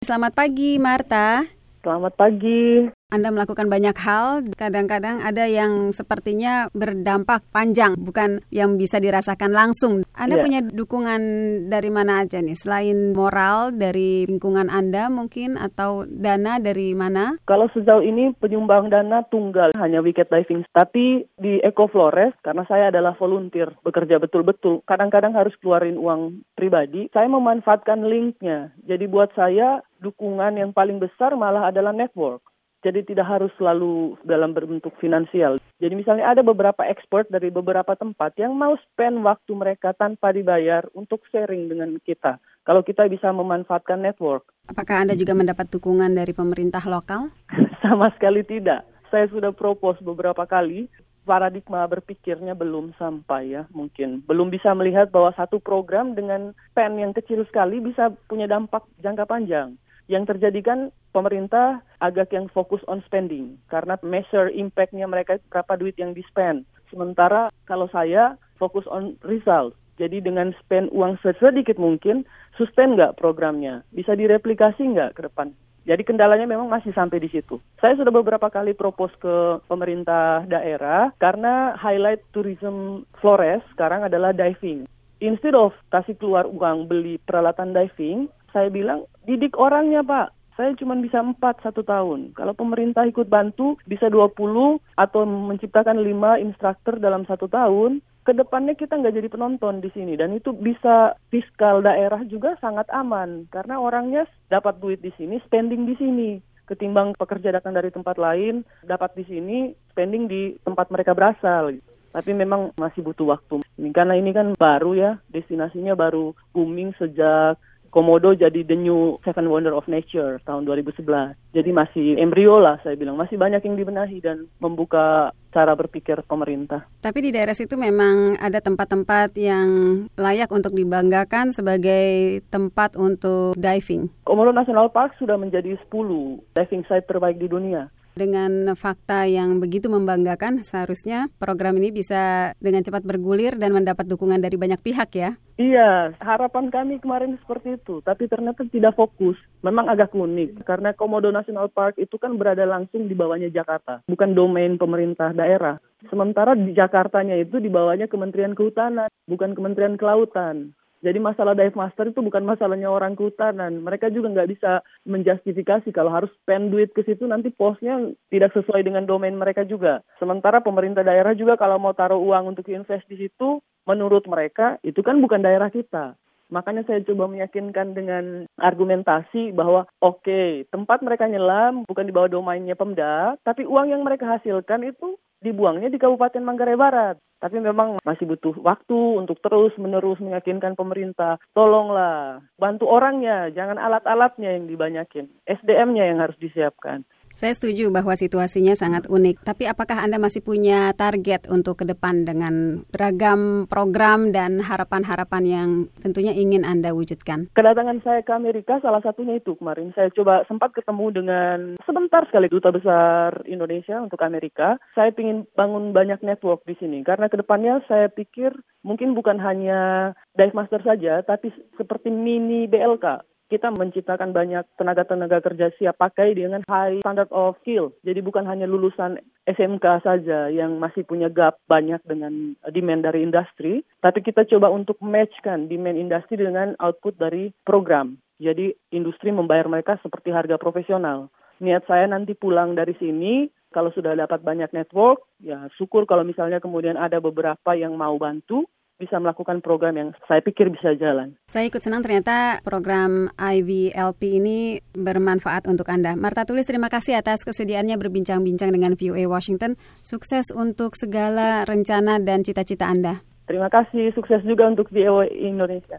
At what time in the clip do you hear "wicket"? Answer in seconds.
20.06-20.30